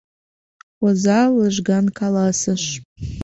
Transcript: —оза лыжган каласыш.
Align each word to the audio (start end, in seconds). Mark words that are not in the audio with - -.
—оза 0.85 1.19
лыжган 1.35 1.85
каласыш. 1.97 2.63